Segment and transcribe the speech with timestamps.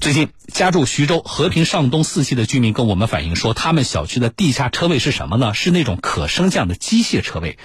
[0.00, 5.52] 最近，家住徐州和平上东四期的居民跟我们反映说，他们小区的地下车位是什么呢？
[5.52, 7.58] 是那种可升降的机械车位。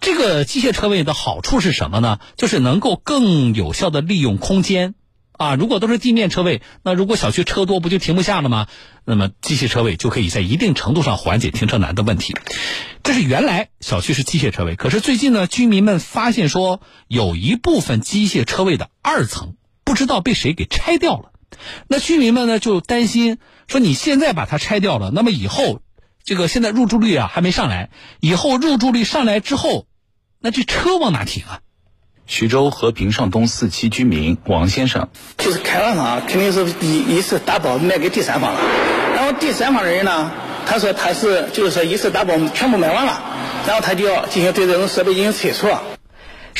[0.00, 2.20] 这个机械车位的好处是什么呢？
[2.36, 4.94] 就是能够更有效的利用空间。
[5.32, 8.68] 啊，如果都是地面车位，那如果小区车多，不就停不下了吗？
[9.04, 12.36] 那么机械车位就可以在一定程度上缓解停车难的问题。
[13.02, 21.29] 这是原来小区是机械车位，可是最近呢，居民们发现说，有一部分机械车位的二层不知道被谁给拆掉了。
[21.88, 25.80] 那居民们呢就担心说，你现在把它拆掉了，那么以后
[26.24, 27.90] 这个现在入住率啊还没上来，
[28.20, 29.86] 以后入住率上来之后，
[30.40, 31.60] 那这车往哪停啊？
[32.26, 38.60] 徐州和平上东四期居民王先生，就是开发商肯定是一一次打包卖给第三方了，
[39.16, 40.30] 然后第三方的人呢，
[40.64, 43.20] 他说他是就是说一次打包全部卖完了，
[43.66, 45.68] 然后他就要进行对这种设备进行拆除。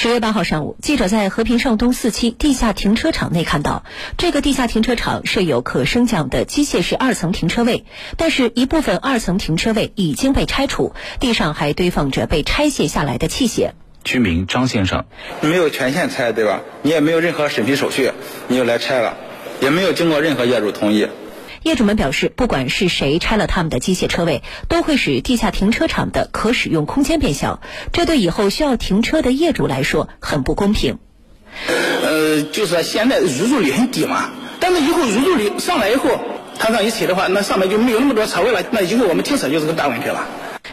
[0.02, 3.84] 十月八号上午，记者在和平上东四期地下停车场内看到，
[4.16, 7.84] 这个地下停车场设有可升降的机械式二层停车位，
[8.16, 13.72] 但是一部分二层停车位已经被拆除，地上还堆放着被拆卸下来的器械。
[14.02, 15.04] 居民张先生，
[15.42, 16.62] 没有权限拆，对吧？
[16.80, 18.12] 你也没有任何审批手续，
[18.48, 19.18] 你就来拆了，
[19.60, 21.08] 也没有经过任何业主同意。
[21.62, 27.60] 业主们表示，不管是谁拆了他们的机械车位，都会使地下停车场的可使用空间变小，
[27.92, 30.98] 这对以后需要停车的业主来说很不公平。
[32.02, 36.18] 呃，就是说现在入住率很低嘛，但是以后入住率上来以后，
[36.58, 40.26] 他这样一拆的话，那上面就没有那么多车位了，那以后我们停车就是个大问题了。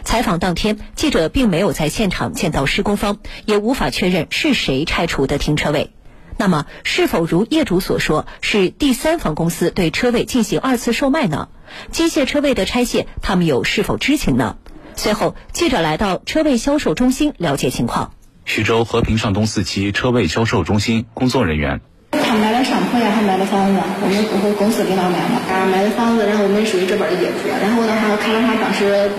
[0.04, 5.90] 采访当天，记者并没有在现场见到施工方，也无法确认是谁拆除的停车位。
[6.38, 11.48] 那么，是否如业主所说，是第三方公司对车位进行二次售卖呢？
[11.90, 14.56] 机械车位的拆卸，他们又是否知情呢？
[14.94, 18.12] 随后，记者来到车位销售中心了解情况。
[18.44, 21.80] 徐州和平上东四期车位销售中心工作人员：
[22.12, 25.34] 他买了商铺呀，还买了房子，我们不会公司领导买的。
[25.52, 29.10] 啊，买的房子，然后我们属于这边的业主，然后呢，还看到他当时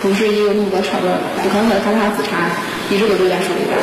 [0.00, 1.10] 不是也有那么多车位，
[1.42, 2.48] 不可能说他他自查，
[2.88, 3.76] 一直都留在手里边，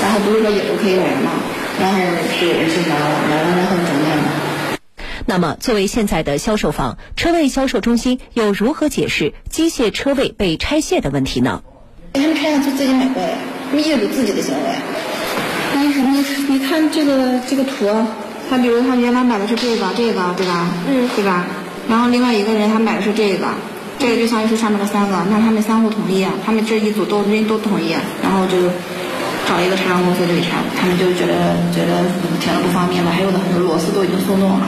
[0.00, 1.36] 然后不是说业主可以买吗？
[1.80, 1.98] 然后
[2.38, 4.24] 是是买了，买完然后怎么样呢。
[5.26, 11.62] 那么，作为现在的销售方，车位销售中心又如何解释机械车位被拆卸的问题呢？
[12.12, 14.60] 他们拆是自己买过的，业主自己的行为。
[15.76, 17.90] 你你你看这个这个图，
[18.48, 20.68] 他比如他原来买的是这个这个对吧？
[20.88, 21.46] 嗯，对吧？
[21.88, 23.46] 然后另外一个人他买的是这个，
[23.98, 28.70] 这个就相当于是上面的三个，那他们相互同意，他们这一组都人都同意，然后就。
[29.46, 32.04] 找一个拆装公司就给拆，他们就觉得觉得
[32.40, 34.66] 停了不方便的，还有的很多螺丝都已经松动了。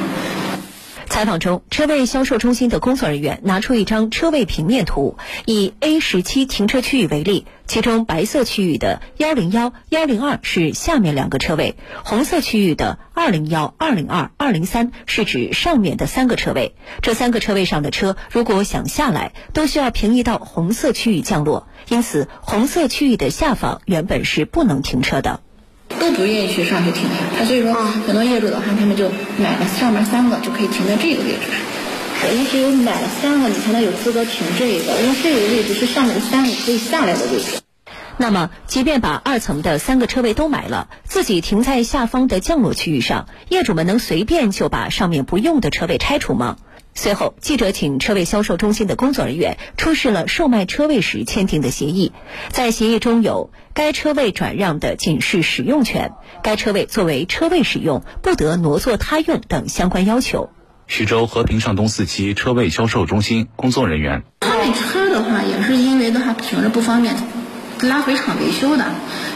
[1.17, 5.17] 采访中，车位销售中心的工作人员拿出一张车位平面图，
[5.47, 16.75] 以 A 十七停车区域为例，其中白色区域的幺零幺、幺零二是下面两个车位，红色区域的二零幺、二零二、二零三是指上面的三个车位。
[17.01, 25.41] 这三个车位上的车如果想下来，都需要平移到红色区域降落，因此红色区域的下方原本是不能停车的。
[25.89, 27.09] 都不愿意去上去停
[27.39, 31.41] 他所以说很多业主的话，他们就买了上面三个就可以停在这个位置。
[32.33, 37.61] 你只有买了三个，你才能有资格停这个，因为这个位置是上面三个可以下来的位置。
[38.17, 46.57] 那么，即便把二层的三个车位都买了，自己停在下方的降落区域上，业主们能随便就把上面不用的车位拆除吗？
[46.97, 52.11] 随后，记者请车位销售中心的工作人员出示了售卖车位时签订的协议。
[52.51, 56.13] 在协议中有该车位转让的仅是使用权，
[56.43, 60.49] 该车位作为车位使用，不得挪作他用等相关要求。
[60.87, 67.15] 徐州和平上东四期车位销售中心工作人员：他那车的话，也是因为的话停着不方便，
[67.83, 68.87] 拉回厂维修的，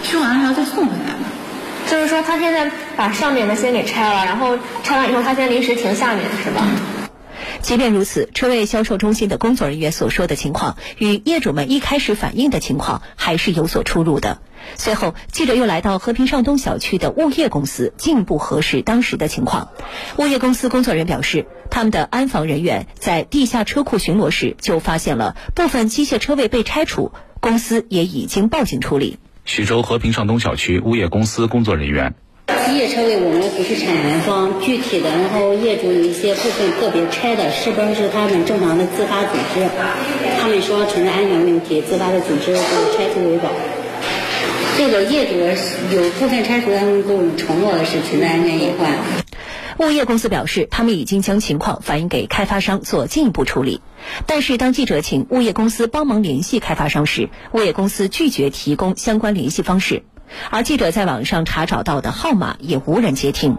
[0.02, 1.90] 修完了还要再送回来的。
[1.90, 6.64] 就是说，他现在把上面的先给拆了，然后拆完以后，他先临时停下面，是吧？
[7.62, 14.40] 即便如此，车位销售中心的工作人员所说的情况，与业主们一开始反映的情况还是有所出入的。
[14.76, 19.68] 随后，记者又来到和平上东小区的物业公司，进一步核实当时的情况。
[20.16, 29.18] 物业公司工作人员表示，他们的安防人员在地下车库巡逻时，就发现了部分机械车位被拆除，公司也已经报警处理。
[29.44, 32.14] 徐州和平上东小区物业公司工作人员。
[32.70, 39.68] 业车位我们不是产权方，具体的，然后业主有一些部分个别拆的，是不是他们正常的自发组织？
[40.40, 43.48] 他们说存在安全问题，自发的组织拆除维保。
[44.76, 45.38] 这个业主
[45.94, 48.90] 有部分拆除，他们给我们承诺的是存在安全隐患。
[49.78, 53.80] 物业公司表示，他们已经将情况反映给开发商做进一步处理。
[54.26, 60.02] 但是，当记者请物业公司帮忙联系开发商时，物业公司拒绝提供相关联系方式。
[60.50, 63.58] 而记者在网上查找到的号码也无人接听。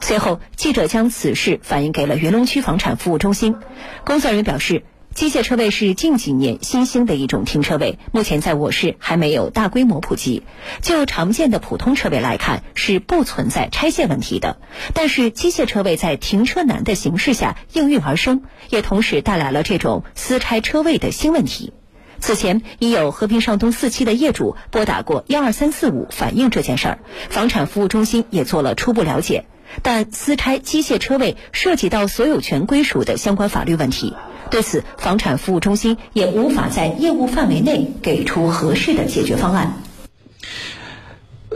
[0.00, 3.56] 随后，记者将此事反映给了云龙区房产服务中心。
[4.04, 4.84] 工作人员表示，
[5.14, 10.44] 机械车位是近几年新兴的一种停车位，目前在我市还没有大规模普及。
[10.80, 14.56] 就常见的普通车位来看，是不存在拆卸问题的。
[14.94, 21.74] 但是，机械车位在停车难的形势下应运而生，也同时带来了这种私拆车位的新问题。
[22.22, 26.98] 此前已有和平上东四期的业主拨打过幺二三四五反映这件事儿，
[27.28, 29.44] 房产服务中心也做了初步了解。
[29.82, 34.14] 但私拆机械车位涉及到所有权归属的相关法律问题，
[34.50, 39.82] 对此房产服务中心也无法在业务范围内给出合适的解决方案。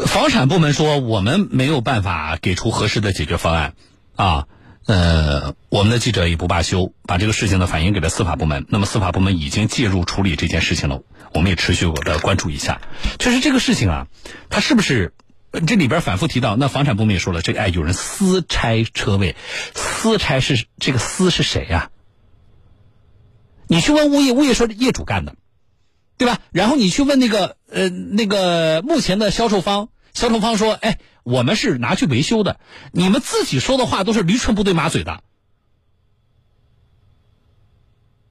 [0.05, 3.75] 房产部门说，我们没有办法给出合适的解决方案，
[4.17, 4.47] 啊。
[4.87, 8.67] 呃，我们的记者也不罢休，把这个事情呢反映给了司法部门。
[8.69, 11.03] 那么司法部门已经介入处理这件事情了，
[11.35, 12.81] 我们也持续我的关注一下。
[13.19, 14.06] 确实这个事情啊，
[14.49, 15.12] 它是不是
[15.67, 16.55] 这里边反复提到？
[16.55, 19.35] 那房产部门也说了，这个哎有人私拆车位，
[19.75, 21.91] 私拆是这个私是谁呀？
[23.67, 25.35] 你去问物业，物业说业主干的，
[26.17, 26.38] 对吧？
[26.53, 31.00] 然后你去问那个呃那个目前的销售方，销售方说，哎。
[31.26, 32.61] 我们是拿去维修的，
[32.93, 35.25] 你们自己说的话都是驴唇不对马嘴的。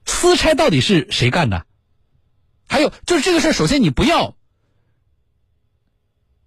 [0.06, 1.66] 私拆到底是谁干的？
[2.66, 4.34] 还有就是这个事儿，首先你不要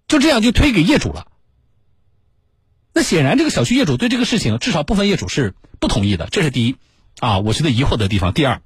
[0.08, 1.28] 就这样就推给业主了。
[2.92, 6.76] 那显然这个小区业主对这个事情，至少部分业主是不同意的，这是第一
[7.20, 8.32] 啊，我觉得疑惑的地方。
[8.32, 8.60] 第二，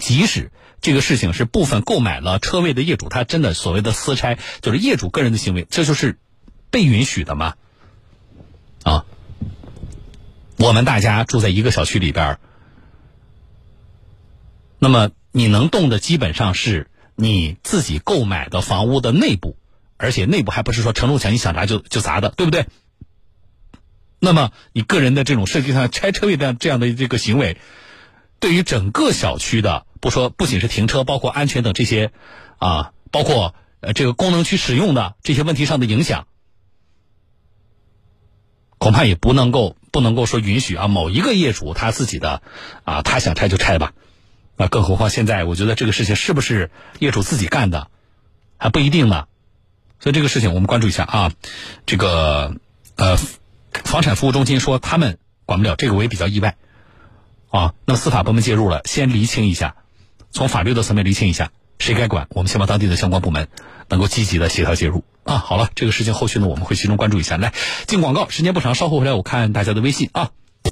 [0.00, 0.50] 即使
[0.80, 6.18] 这个事情是部分购买了车位的业主，他真的所谓的私拆，就是业主个人的行为，这就是。
[6.70, 7.54] 被允许的吗？
[8.82, 9.04] 啊，
[10.56, 12.38] 我们大家住在一个小区里边
[14.78, 19.56] 那么你能动的基本上是你自己购买的房屋的内部，
[19.98, 22.66] 而且内部还不是说承重墙你想砸就就砸的，对不对？
[24.18, 27.58] 那么你个人的这种设计上拆车位的这样的这个行为，
[28.38, 32.12] 对于整个小区的，不说不仅是停车，包括安全等这些
[32.56, 36.26] 啊，包括呃这个功能区使用的这些问题上的影响。
[38.80, 42.40] 恐怕也不能够不能够说允许啊，某一个业主他自己的
[42.84, 43.92] 啊，他想拆就拆吧。
[44.56, 47.88] 那更何况现在，我觉得这个事情是不是业主自己干的，
[48.56, 49.26] 还不一定呢。
[50.00, 51.32] 所以这个事情我们关注一下啊。
[51.84, 52.56] 这个
[52.96, 53.18] 呃，
[53.84, 56.56] 房产服务中心说他们管不了，这个我也比较意外
[57.50, 57.74] 啊。
[57.84, 59.76] 那么司法部门介入了，先厘清一下，
[60.30, 62.28] 从法律的层面厘清一下，谁该管？
[62.30, 63.48] 我们先把当地的相关部门
[63.90, 65.04] 能够积极的协调介入。
[65.24, 67.36] 啊，好了，这个事情后续呢，我们会集中关注一下。
[67.36, 67.52] 来，
[67.86, 70.30] 进广告，时间不长，稍后回来我看大家的微信啊。